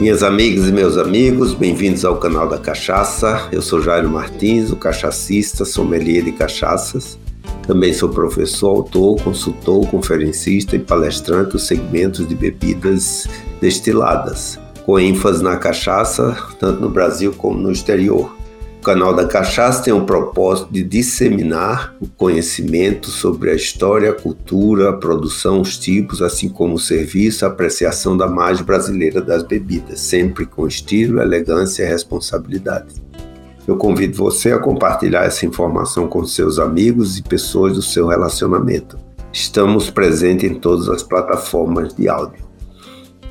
[0.00, 3.50] Minhas amigas e meus amigos, bem-vindos ao canal da Cachaça.
[3.52, 7.18] Eu sou Jairo Martins, o cachacista, sommelier de cachaças.
[7.66, 13.28] Também sou professor, autor, consultor, conferencista e palestrante dos segmentos de bebidas
[13.60, 18.39] destiladas, com ênfase na cachaça, tanto no Brasil como no exterior.
[18.80, 24.14] O canal da Cachaça tem o propósito de disseminar o conhecimento sobre a história, a
[24.14, 29.42] cultura, a produção, os tipos, assim como o serviço, a apreciação da margem brasileira das
[29.42, 32.94] bebidas, sempre com estilo, elegância e responsabilidade.
[33.68, 38.98] Eu convido você a compartilhar essa informação com seus amigos e pessoas do seu relacionamento.
[39.30, 42.49] Estamos presentes em todas as plataformas de áudio.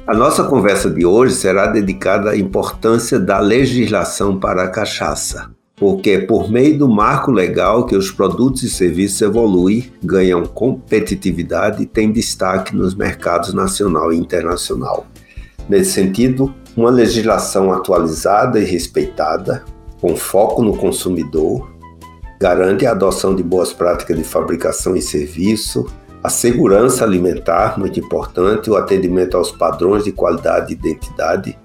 [0.10, 6.10] A nossa conversa de hoje será dedicada à importância da legislação para a cachaça, porque
[6.10, 11.86] é por meio do marco legal que os produtos e serviços evoluem, ganham competitividade e
[11.86, 15.06] têm destaque nos mercados nacional e internacional.
[15.70, 19.64] Nesse sentido, uma legislação atualizada e respeitada,
[20.02, 21.70] com foco no consumidor,
[22.42, 25.86] garante a adoção de boas práticas de fabricação e serviço,
[26.24, 31.58] a segurança alimentar, muito importante, o atendimento aos padrões de qualidade e identidade.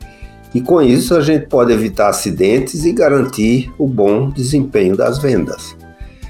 [0.54, 5.76] E com isso a gente pode evitar acidentes e garantir o bom desempenho das vendas.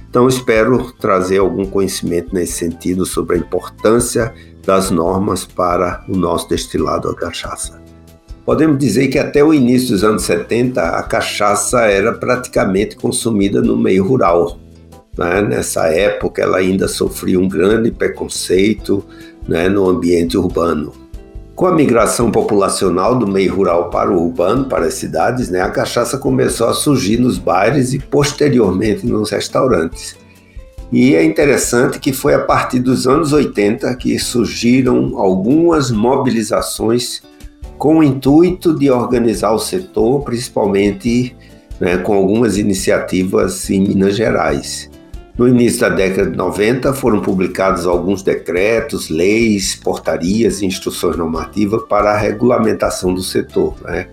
[0.09, 4.33] Então espero trazer algum conhecimento nesse sentido sobre a importância
[4.65, 7.83] das normas para o nosso destilado a cachaça.
[8.47, 13.77] Podemos dizer que até o início dos anos 70 a cachaça era praticamente consumida no
[13.77, 14.59] meio rural,
[15.17, 15.43] né?
[15.43, 19.05] Nessa época, ela ainda sofria um grande preconceito
[19.47, 20.93] né, no ambiente urbano.
[21.55, 25.71] Com a migração populacional do meio rural para o urbano, para as cidades, né, a
[25.71, 30.17] cachaça começou a surgir nos bares e posteriormente nos restaurantes.
[30.91, 37.23] E é interessante que foi a partir dos anos 80 que surgiram algumas mobilizações
[37.79, 41.37] com o intuito de organizar o setor, principalmente
[41.81, 44.91] né, com algumas iniciativas em Minas Gerais.
[45.37, 51.83] No início da década de 90, foram publicados alguns decretos, leis, portarias e instruções normativas
[51.89, 53.75] para a regulamentação do setor.
[53.83, 54.07] Né?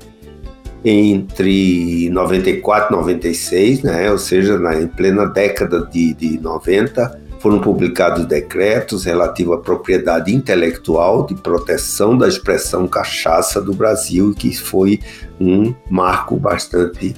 [0.83, 4.11] Entre 94 e 96, né?
[4.11, 11.27] ou seja, em plena década de, de 90, foram publicados decretos relativos à propriedade intelectual
[11.27, 14.99] de proteção da expressão cachaça do Brasil, que foi
[15.39, 17.15] um marco bastante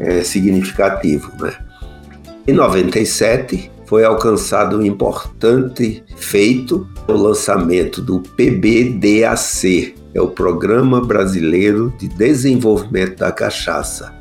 [0.00, 1.30] é, significativo.
[1.38, 1.52] Né?
[2.44, 11.94] Em 97, foi alcançado um importante feito, o lançamento do PBDAC, é o Programa Brasileiro
[11.98, 14.12] de Desenvolvimento da Cachaça.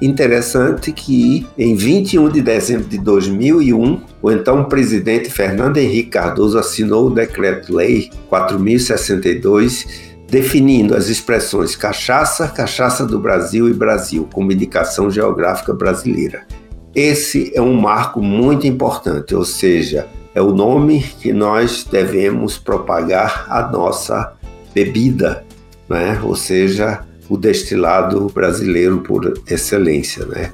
[0.00, 7.08] Interessante que em 21 de dezembro de 2001, o então presidente Fernando Henrique Cardoso assinou
[7.08, 15.72] o Decreto-Lei 4062, definindo as expressões cachaça, cachaça do Brasil e Brasil como indicação geográfica
[15.72, 16.46] brasileira.
[16.96, 23.44] Esse é um marco muito importante, ou seja, é o nome que nós devemos propagar
[23.50, 24.32] a nossa
[24.72, 25.44] bebida,
[25.90, 26.18] né?
[26.24, 30.24] ou seja, o destilado brasileiro por excelência.
[30.24, 30.50] Né?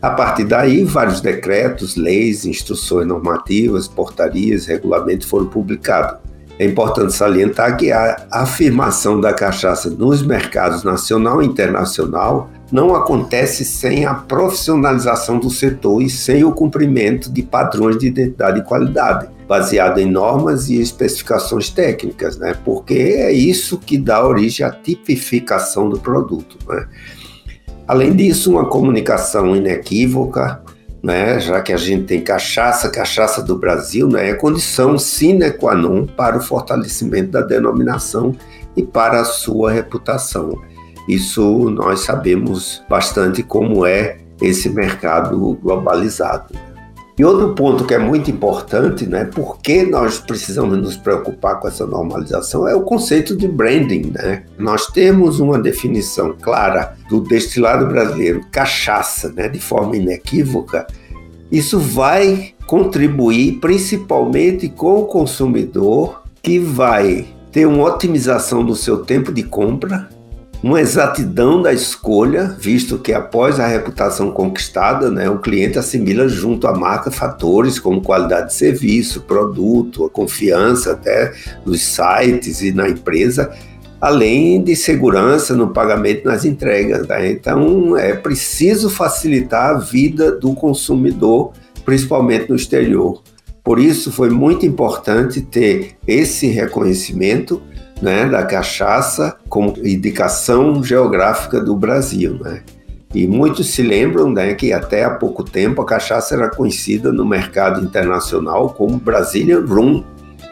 [0.00, 6.20] A partir daí, vários decretos, leis, instruções normativas, portarias, regulamentos foram publicados.
[6.58, 13.66] É importante salientar que a afirmação da cachaça nos mercados nacional e internacional não acontece
[13.66, 19.28] sem a profissionalização do setor e sem o cumprimento de padrões de identidade e qualidade,
[19.46, 22.56] baseado em normas e especificações técnicas, né?
[22.64, 26.88] Porque é isso que dá origem à tipificação do produto, né?
[27.86, 30.62] Além disso, uma comunicação inequívoca,
[31.02, 35.74] né, já que a gente tem cachaça, cachaça do Brasil, né, é condição sine qua
[35.74, 38.34] non para o fortalecimento da denominação
[38.76, 40.58] e para a sua reputação.
[41.08, 46.54] Isso nós sabemos bastante como é esse mercado globalizado.
[47.18, 51.68] E outro ponto que é muito importante, né, por que nós precisamos nos preocupar com
[51.68, 54.12] essa normalização, é o conceito de branding.
[54.14, 54.44] Né?
[54.58, 60.86] Nós temos uma definição clara do destilado brasileiro, cachaça, né, de forma inequívoca.
[61.50, 69.30] Isso vai contribuir principalmente com o consumidor, que vai ter uma otimização do seu tempo
[69.30, 70.08] de compra,
[70.62, 76.68] uma exatidão da escolha, visto que após a reputação conquistada, né, o cliente assimila junto
[76.68, 81.32] à marca fatores como qualidade de serviço, produto, a confiança até
[81.66, 83.52] nos sites e na empresa,
[84.00, 87.08] além de segurança no pagamento nas entregas.
[87.08, 87.32] Né?
[87.32, 91.52] Então é preciso facilitar a vida do consumidor,
[91.84, 93.20] principalmente no exterior.
[93.64, 97.60] Por isso foi muito importante ter esse reconhecimento
[98.02, 102.38] né, da cachaça como indicação geográfica do Brasil.
[102.40, 102.62] Né?
[103.14, 107.24] E muitos se lembram né, que até há pouco tempo a cachaça era conhecida no
[107.24, 110.02] mercado internacional como Brazilian Rum.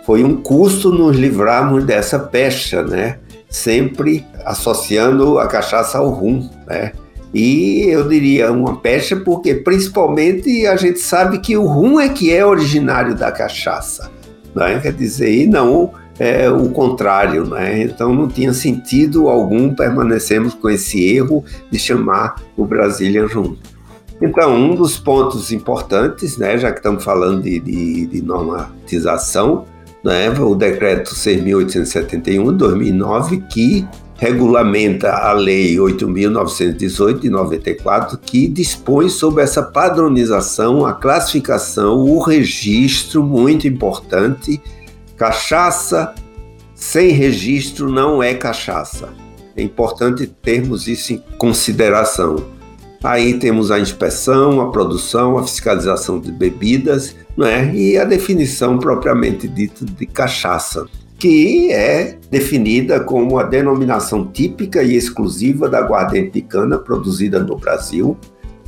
[0.07, 3.19] Foi um custo nos livrarmos dessa pecha, né?
[3.49, 6.49] sempre associando a cachaça ao rum.
[6.69, 6.93] Né?
[7.35, 12.33] E eu diria uma pecha porque principalmente a gente sabe que o rum é que
[12.33, 14.09] é originário da cachaça.
[14.55, 14.79] Né?
[14.81, 17.83] Quer dizer, e não é, o contrário, né?
[17.83, 23.57] Então não tinha sentido algum permanecermos com esse erro de chamar o Brazilian Rum.
[24.21, 29.65] Então, um dos pontos importantes, né, já que estamos falando de, de, de normatização,
[30.05, 39.09] né, o decreto 6.871 de 2009, que regulamenta a Lei 8.918 de 94, que dispõe
[39.09, 44.61] sobre essa padronização, a classificação, o registro, muito importante,
[45.21, 46.15] Cachaça
[46.75, 49.11] sem registro não é cachaça.
[49.55, 52.43] É importante termos isso em consideração.
[53.05, 57.71] Aí temos a inspeção, a produção, a fiscalização de bebidas, não é?
[57.75, 60.87] E a definição propriamente dita de cachaça,
[61.19, 67.59] que é definida como a denominação típica e exclusiva da aguardente de cana produzida no
[67.59, 68.17] Brasil,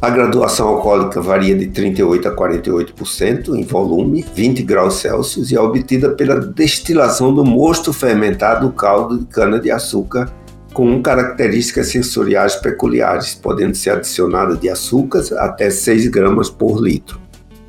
[0.03, 5.61] a graduação alcoólica varia de 38% a 48% em volume, 20 graus Celsius, e é
[5.61, 10.29] obtida pela destilação do mosto fermentado do caldo de cana-de-açúcar
[10.75, 17.21] com características sensoriais peculiares, podendo ser adicionada de açúcar até 6 gramas por litro.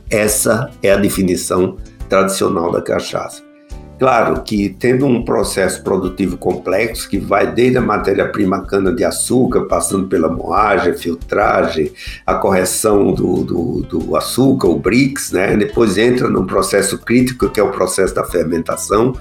[0.10, 1.78] Essa é a definição
[2.10, 3.44] tradicional da cachaça.
[4.04, 10.28] Claro que tendo um processo produtivo complexo que vai desde a matéria-prima cana-de-açúcar, passando pela
[10.28, 11.90] moagem, filtragem,
[12.26, 15.56] a correção do, do, do, açúcar, o BRICS, né?
[15.56, 19.16] depois entra num processo crítico que é o processo da fermentação,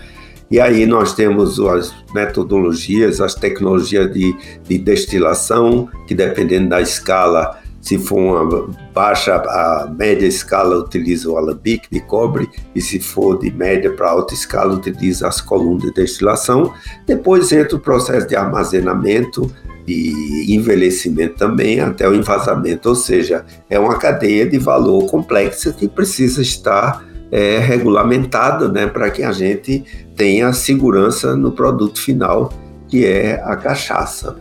[0.51, 7.62] e aí nós temos as metodologias, as tecnologias de, de destilação, que dependendo da escala
[7.83, 13.37] se for uma baixa, a média escala utiliza o alambique de cobre e se for
[13.41, 16.73] de média para alta escala utiliza as colunas de destilação.
[17.05, 19.53] Depois entra o processo de armazenamento
[19.87, 25.89] e envelhecimento também até o envasamento, ou seja, é uma cadeia de valor complexa que
[25.89, 29.85] precisa estar é, regulamentada né, para que a gente
[30.15, 32.53] tenha segurança no produto final,
[32.87, 34.37] que é a cachaça.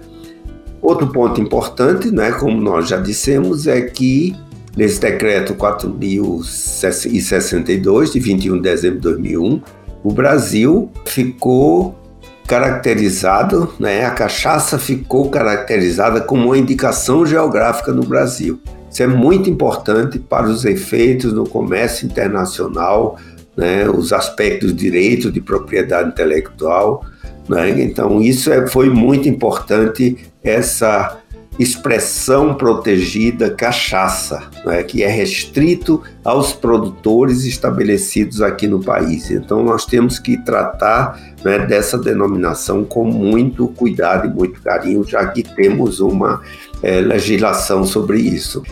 [0.81, 4.36] Outro ponto importante, né, como nós já dissemos, é que
[4.75, 9.62] nesse decreto 4062 de 21 de dezembro de 2001,
[10.04, 11.95] o Brasil ficou
[12.48, 18.60] caracterizado, né, a cachaça ficou caracterizada como uma indicação geográfica no Brasil.
[18.89, 23.18] Isso é muito importante para os efeitos no comércio internacional,
[23.56, 27.06] né, os aspectos de direito de propriedade intelectual.
[27.48, 27.82] Né?
[27.82, 31.22] Então, isso é, foi muito importante essa
[31.60, 39.30] expressão protegida cachaça, né, que é restrito aos produtores estabelecidos aqui no país.
[39.30, 45.28] Então, nós temos que tratar né, dessa denominação com muito cuidado e muito carinho, já
[45.28, 46.42] que temos uma
[46.82, 48.64] é, legislação sobre isso.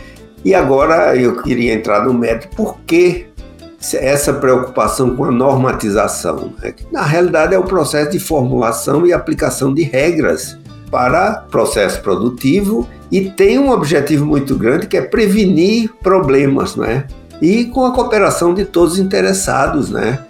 [0.44, 3.28] E agora eu queria entrar no método por que
[3.94, 6.54] essa preocupação com a normatização.
[6.62, 6.74] Né?
[6.92, 10.58] Na realidade, é o processo de formulação e aplicação de regras
[10.92, 17.06] para processo produtivo e tem um objetivo muito grande que é prevenir problemas, né?
[17.42, 20.26] E com a cooperação de todos os interessados, né?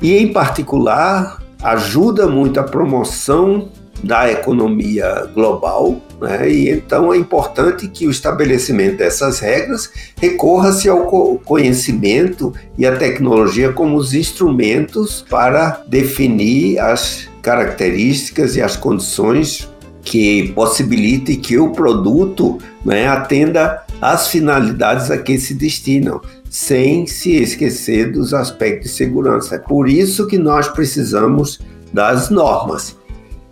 [0.00, 3.68] E em particular ajuda muito a promoção
[4.02, 6.50] da economia global, né?
[6.50, 9.90] e então é importante que o estabelecimento dessas regras
[10.20, 11.06] recorra-se ao
[11.44, 19.68] conhecimento e à tecnologia como os instrumentos para definir as características e as condições
[20.02, 27.34] que possibilitem que o produto né, atenda às finalidades a que se destinam, sem se
[27.36, 29.56] esquecer dos aspectos de segurança.
[29.56, 31.58] É por isso que nós precisamos
[31.92, 32.96] das normas.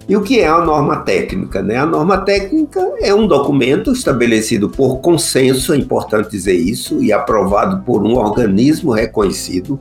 [0.09, 1.63] E o que é a norma técnica?
[1.63, 1.77] Né?
[1.77, 7.83] A norma técnica é um documento estabelecido por consenso, é importante dizer isso, e aprovado
[7.85, 9.79] por um organismo reconhecido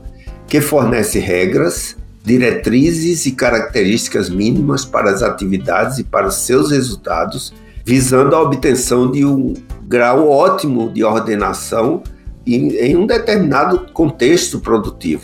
[0.48, 8.36] que fornece regras, diretrizes e características mínimas para as atividades e para seus resultados, visando
[8.36, 9.54] a obtenção de um
[9.88, 12.04] grau ótimo de ordenação
[12.46, 15.24] em, um determinado contexto produtivo.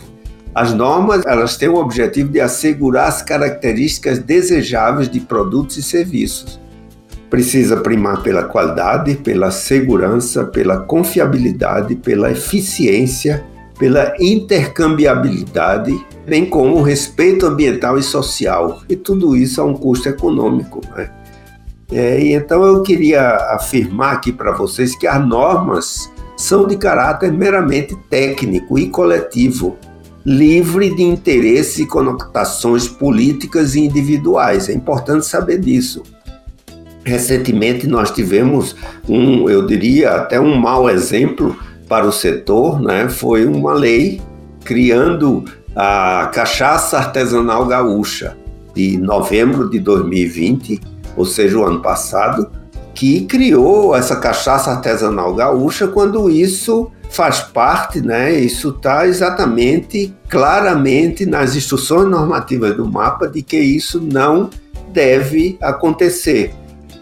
[0.54, 6.60] As normas elas têm o objetivo de assegurar as características desejáveis de produtos e serviços.
[7.30, 13.44] Precisa primar pela qualidade, pela segurança, pela confiabilidade, pela eficiência
[13.78, 18.82] pela intercambiabilidade, bem como o respeito ambiental e social.
[18.88, 20.80] E tudo isso a um custo econômico.
[20.96, 21.10] Né?
[21.92, 27.32] É, e então eu queria afirmar aqui para vocês que as normas são de caráter
[27.32, 29.78] meramente técnico e coletivo,
[30.28, 34.68] livre de interesse e conotações políticas e individuais.
[34.68, 36.02] É importante saber disso.
[37.02, 38.76] Recentemente nós tivemos
[39.08, 41.56] um, eu diria, até um mau exemplo
[41.88, 43.08] para o setor, né?
[43.08, 44.20] Foi uma lei
[44.62, 48.36] criando a cachaça artesanal gaúcha
[48.74, 50.78] de novembro de 2020,
[51.16, 52.50] ou seja, o ano passado,
[52.94, 58.32] que criou essa cachaça artesanal gaúcha quando isso faz parte, né?
[58.32, 64.50] Isso está exatamente, claramente nas instruções normativas do mapa de que isso não
[64.92, 66.52] deve acontecer.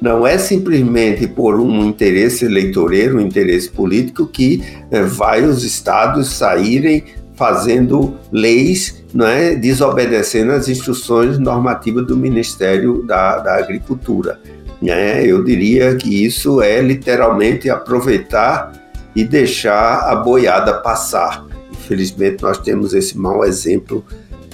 [0.01, 6.29] Não é simplesmente por um interesse eleitoreiro, um interesse político que é, vai os estados
[6.29, 7.03] saírem
[7.35, 14.41] fazendo leis, né, desobedecendo as instruções normativas do Ministério da, da Agricultura.
[14.81, 15.25] Né?
[15.25, 18.73] Eu diria que isso é literalmente aproveitar
[19.17, 21.47] e deixar a boiada passar.
[21.73, 24.05] Infelizmente, nós temos esse mau exemplo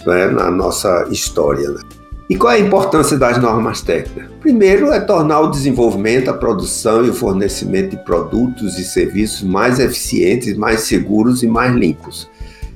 [0.06, 1.68] né, na nossa história.
[1.68, 1.80] Né?
[2.30, 4.30] E qual é a importância das normas técnicas?
[4.40, 9.80] Primeiro, é tornar o desenvolvimento, a produção e o fornecimento de produtos e serviços mais
[9.80, 12.30] eficientes, mais seguros e mais limpos.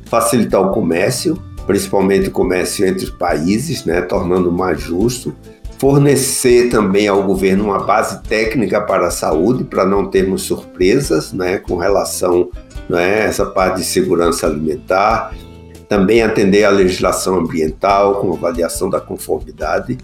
[0.07, 5.35] Facilitar o comércio, principalmente o comércio entre os países, né, tornando mais justo.
[5.79, 11.59] Fornecer também ao governo uma base técnica para a saúde, para não termos surpresas né,
[11.59, 12.49] com relação
[12.89, 15.33] a né, essa parte de segurança alimentar
[15.89, 19.99] também atender à legislação ambiental com avaliação da conformidade.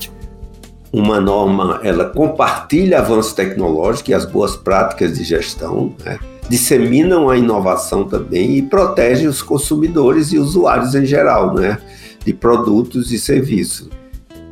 [0.93, 6.19] Uma norma, ela compartilha avanços tecnológicos e as boas práticas de gestão, né?
[6.49, 11.79] disseminam a inovação também e protege os consumidores e usuários em geral, né?
[12.25, 13.89] de produtos e serviços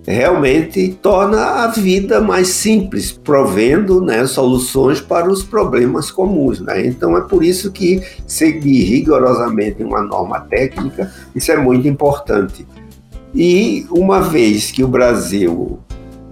[0.06, 6.60] realmente torna a vida mais simples, provendo né, soluções para os problemas comuns.
[6.60, 6.86] Né?
[6.86, 12.66] Então é por isso que seguir rigorosamente uma norma técnica, isso é muito importante.
[13.34, 15.78] E uma vez que o Brasil,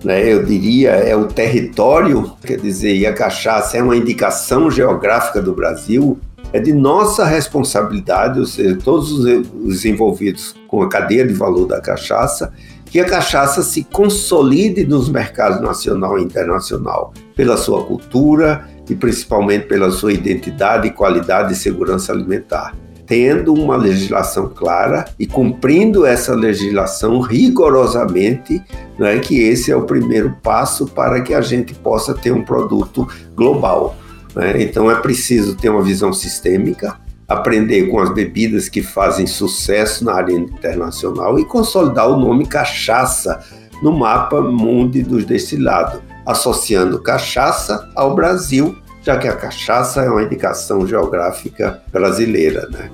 [0.02, 5.40] né, eu diria, é o território, quer dizer, e a cachaça é uma indicação geográfica
[5.40, 6.18] do Brasil,
[6.52, 11.80] é de nossa responsabilidade, ou seja, todos os envolvidos com a cadeia de valor da
[11.80, 12.52] cachaça,
[12.90, 19.66] que a cachaça se consolide nos mercados nacional e internacional, pela sua cultura e principalmente
[19.66, 22.74] pela sua identidade, qualidade e segurança alimentar.
[23.06, 28.62] Tendo uma legislação clara e cumprindo essa legislação rigorosamente,
[28.98, 32.44] não é que esse é o primeiro passo para que a gente possa ter um
[32.44, 33.96] produto global.
[34.34, 34.62] Né?
[34.62, 40.14] Então é preciso ter uma visão sistêmica, aprender com as bebidas que fazem sucesso na
[40.14, 43.40] área internacional e consolidar o nome cachaça
[43.82, 50.22] no mapa mundi dos destilados, associando cachaça ao Brasil, já que a cachaça é uma
[50.22, 52.66] indicação geográfica brasileira.
[52.70, 52.90] Né?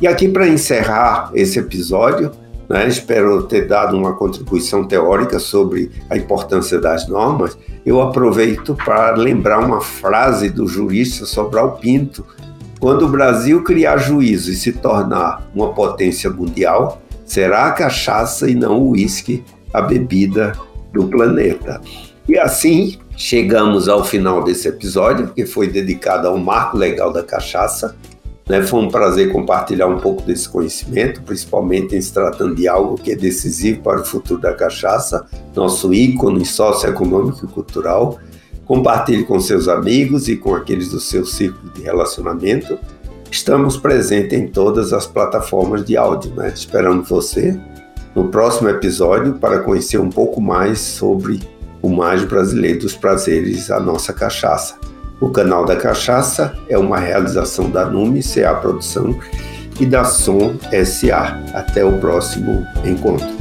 [0.00, 2.30] E aqui, para encerrar esse episódio,
[2.68, 9.14] né, espero ter dado uma contribuição teórica sobre a importância das normas, eu aproveito para
[9.16, 12.24] lembrar uma frase do jurista Sobral Pinto,
[12.78, 18.54] quando o Brasil criar juízo e se tornar uma potência mundial, será a cachaça e
[18.54, 20.52] não o uísque a bebida
[20.92, 21.80] do planeta.
[22.28, 27.96] E assim chegamos ao final desse episódio, que foi dedicado ao marco legal da cachaça.
[28.48, 28.62] Né?
[28.62, 33.12] Foi um prazer compartilhar um pouco desse conhecimento, principalmente em se tratando de algo que
[33.12, 38.18] é decisivo para o futuro da cachaça, nosso ícone socioeconômico e cultural.
[38.68, 42.78] Compartilhe com seus amigos e com aqueles do seu círculo de relacionamento.
[43.30, 46.52] Estamos presentes em todas as plataformas de áudio, né?
[46.54, 47.58] Esperamos você
[48.14, 51.40] no próximo episódio para conhecer um pouco mais sobre
[51.80, 54.76] o mais brasileiro dos prazeres, a nossa cachaça.
[55.20, 59.18] O canal da Cachaça é uma realização da Nume CA Produção
[59.80, 61.42] e da Som SA.
[61.54, 63.37] Até o próximo encontro.